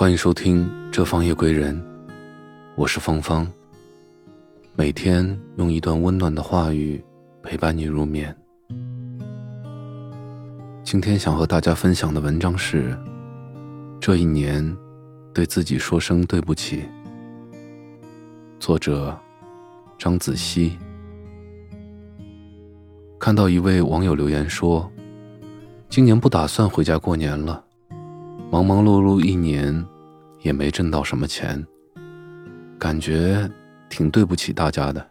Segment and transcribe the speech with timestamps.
[0.00, 1.76] 欢迎收听《这方夜归人》，
[2.74, 3.46] 我是芳芳。
[4.74, 7.04] 每天用一段温暖的话语
[7.42, 8.34] 陪伴你入眠。
[10.82, 12.98] 今天想和大家分享的文章是：
[14.00, 14.74] 这一年，
[15.34, 16.82] 对自己说声对不起。
[18.58, 19.14] 作者：
[19.98, 20.78] 张子熙。
[23.18, 24.90] 看到一位网友留言说
[25.90, 27.62] ：“今年不打算回家过年了。”
[28.50, 29.86] 忙忙碌碌一年，
[30.40, 31.64] 也没挣到什么钱，
[32.80, 33.48] 感觉
[33.88, 35.08] 挺对不起大家的。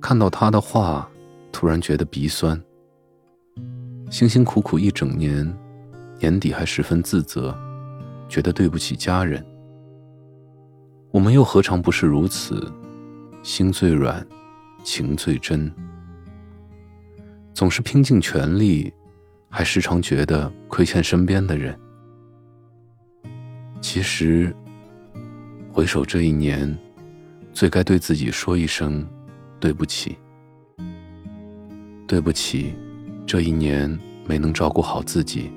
[0.00, 1.10] 看到他的话，
[1.50, 2.62] 突然觉得鼻酸。
[4.10, 5.52] 辛辛苦苦一整年，
[6.20, 7.52] 年底还十分自责，
[8.28, 9.44] 觉得对不起家人。
[11.10, 12.72] 我们又何尝不是如此？
[13.42, 14.24] 心最软，
[14.84, 15.68] 情最真，
[17.52, 18.92] 总是拼尽全力，
[19.48, 21.76] 还时常觉得亏欠身边的人。
[23.80, 24.54] 其实，
[25.72, 26.76] 回首这一年，
[27.52, 29.06] 最该对自己说一声
[29.60, 30.16] 对不起。
[32.06, 32.74] 对不起，
[33.26, 35.50] 这一年没能照顾好自己，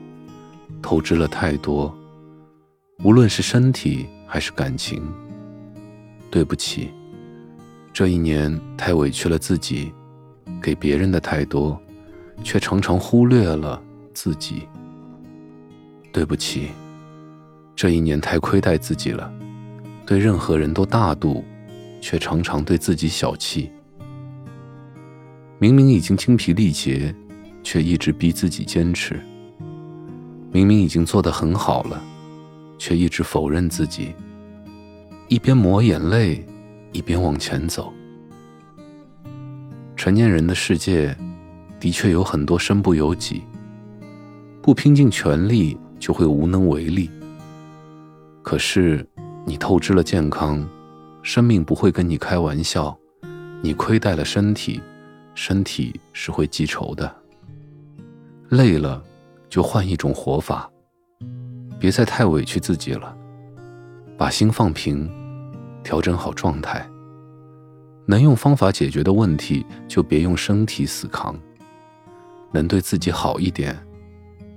[0.81, 1.93] 透支了太多，
[3.03, 5.01] 无论是身体还是感情。
[6.29, 6.89] 对不起，
[7.91, 9.91] 这一年太委屈了自己，
[10.61, 11.81] 给别人的太多，
[12.43, 13.81] 却常常忽略了
[14.13, 14.67] 自己。
[16.13, 16.69] 对不起。
[17.81, 19.33] 这一年太亏待自己了，
[20.05, 21.43] 对任何人都大度，
[21.99, 23.71] 却常常对自己小气。
[25.57, 27.11] 明明已经精疲力竭，
[27.63, 29.19] 却一直逼自己坚持。
[30.51, 31.99] 明明已经做得很好了，
[32.77, 34.13] 却一直否认自己。
[35.27, 36.45] 一边抹眼泪，
[36.91, 37.91] 一边往前走。
[39.95, 41.17] 成年人的世界，
[41.79, 43.41] 的确有很多身不由己，
[44.61, 47.09] 不拼尽全力，就会无能为力。
[48.43, 49.07] 可是，
[49.45, 50.67] 你透支了健康，
[51.21, 52.95] 生命不会跟你开玩笑；
[53.61, 54.81] 你亏待了身体，
[55.35, 57.15] 身体是会记仇的。
[58.49, 59.01] 累了，
[59.47, 60.69] 就换一种活法，
[61.79, 63.15] 别再太委屈自己了，
[64.17, 65.09] 把心放平，
[65.83, 66.85] 调整好状态。
[68.07, 71.33] 能用方法解决的问题，就别用身体死扛；
[72.51, 73.77] 能对自己好一点，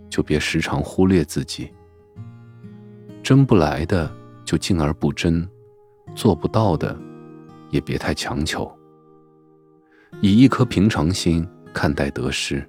[0.08, 1.70] 就别时常忽略自己。
[3.24, 4.12] 争不来的
[4.44, 5.48] 就敬而不争，
[6.14, 6.94] 做不到的
[7.70, 8.70] 也别太强求。
[10.20, 12.62] 以一颗平常心看待得失，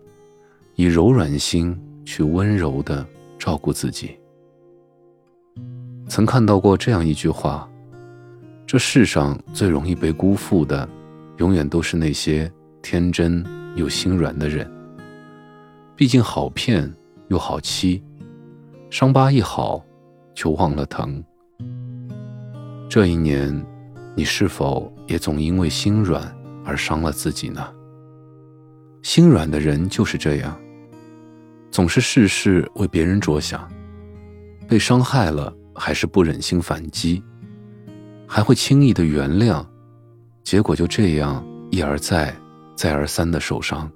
[0.76, 3.06] 以柔软心去温柔的
[3.38, 4.18] 照顾自己。
[6.08, 7.70] 曾看到过这样一句话：
[8.66, 10.88] 这世上最容易被辜负的，
[11.36, 12.50] 永远都是那些
[12.82, 13.46] 天真
[13.76, 14.72] 又心软的人。
[15.98, 16.90] 毕竟好骗
[17.28, 18.02] 又好欺，
[18.90, 19.86] 伤疤一好。
[20.36, 21.24] 就忘了疼。
[22.88, 23.66] 这一年，
[24.16, 26.32] 你是否也总因为心软
[26.64, 27.74] 而伤了自己呢？
[29.02, 30.60] 心软的人就是这样，
[31.72, 33.68] 总是事事为别人着想，
[34.68, 37.24] 被伤害了还是不忍心反击，
[38.28, 39.66] 还会轻易的原谅，
[40.44, 42.36] 结果就这样一而再、
[42.76, 43.90] 再而三的受伤。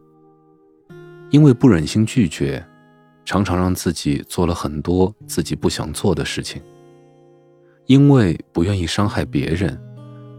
[1.31, 2.65] 因为不忍心拒绝。
[3.29, 6.59] 常常让自己做了很多自己不想做的事情，
[7.85, 9.79] 因为不愿意伤害别人，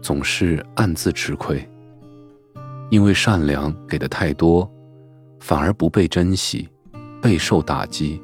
[0.01, 1.65] 总是暗自吃亏。
[2.89, 4.69] 因为善良给的太多，
[5.39, 6.67] 反而不被珍惜，
[7.21, 8.21] 备受打击。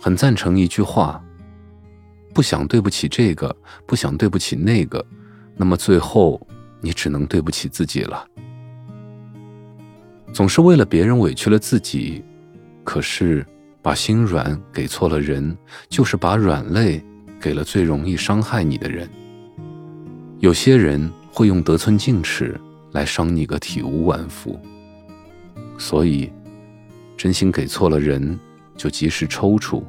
[0.00, 1.22] 很赞成一句话：
[2.32, 5.04] 不想对不起这个，不想对不起那个，
[5.54, 6.40] 那么最后
[6.80, 8.26] 你只能对不起自己了。
[10.32, 12.24] 总是为了别人委屈了自己。
[12.86, 13.44] 可是，
[13.82, 15.54] 把心软给错了人，
[15.88, 17.04] 就是把软肋
[17.40, 19.10] 给了最容易伤害你的人。
[20.38, 22.58] 有些人会用得寸进尺
[22.92, 24.58] 来伤你个体无完肤。
[25.76, 26.32] 所以，
[27.16, 28.38] 真心给错了人，
[28.76, 29.84] 就及时抽出。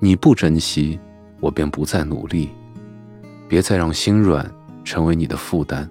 [0.00, 0.98] 你不珍惜，
[1.38, 2.50] 我便不再努力。
[3.48, 4.50] 别再让心软
[4.84, 5.88] 成为你的负担，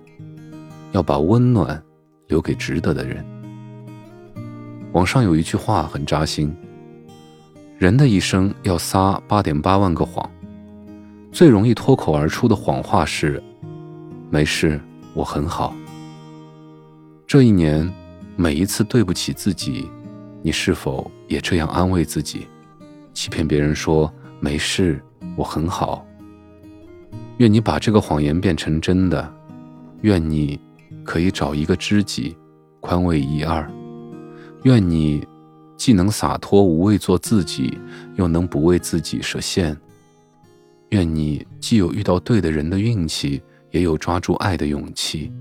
[0.91, 1.81] 要把温暖
[2.27, 3.25] 留给值得的人。
[4.93, 6.51] 网上有一句话很扎心：
[7.77, 10.27] 人的一生要撒八点八万个谎，
[11.31, 13.41] 最容易脱口而出的谎话是
[14.31, 14.81] “没事，
[15.13, 15.75] 我很好”。
[17.27, 17.87] 这一年，
[18.35, 19.87] 每一次对不起自己，
[20.41, 22.47] 你是否也这样安慰自己，
[23.13, 24.11] 欺骗别人说
[24.41, 24.99] “没事，
[25.35, 26.03] 我很好”？
[27.37, 29.31] 愿你把这个谎言变成真的，
[30.01, 30.59] 愿你
[31.03, 32.35] 可以找一个知己，
[32.79, 33.71] 宽慰一二。
[34.63, 35.25] 愿你
[35.77, 37.77] 既能洒脱无畏做自己，
[38.15, 39.75] 又能不为自己设限。
[40.89, 43.41] 愿你既有遇到对的人的运气，
[43.71, 45.31] 也有抓住爱的勇气。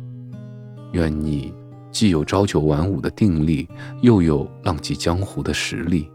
[0.93, 1.53] 愿你
[1.91, 3.69] 既有朝九晚五的定力，
[4.03, 6.09] 又有浪迹江湖的实力。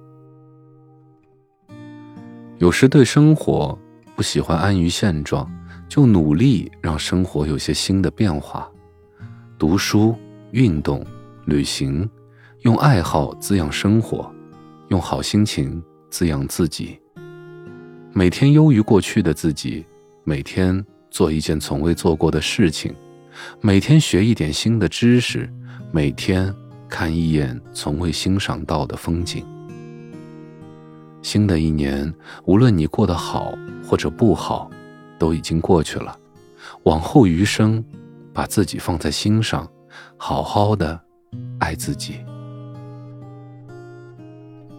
[2.59, 3.77] 有时对生活
[4.15, 5.51] 不喜欢安于现状，
[5.89, 8.71] 就努力让生活有些新的变化。
[9.59, 10.15] 读书、
[10.51, 11.05] 运动、
[11.45, 12.09] 旅行。
[12.63, 14.33] 用爱好滋养生活，
[14.88, 16.98] 用好心情滋养自己。
[18.13, 19.86] 每天优于过去的自己，
[20.24, 20.81] 每天
[21.12, 22.95] 做一件从未做过的事情，
[23.60, 25.51] 每天学一点新的知识，
[25.92, 26.56] 每天
[26.88, 29.45] 看一眼从未欣赏到的风景。
[31.21, 32.13] 新的一年，
[32.45, 33.54] 无论你过得好
[33.86, 34.71] 或者不好，
[35.19, 36.18] 都已经过去了。
[36.83, 37.83] 往后余生，
[38.31, 39.69] 把自己放在心上，
[40.15, 40.98] 好好的
[41.60, 42.19] 爱自己。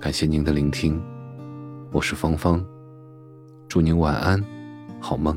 [0.05, 1.03] 感谢您的聆听，
[1.91, 2.62] 我是芳芳，
[3.67, 4.39] 祝您晚安，
[5.01, 5.35] 好梦。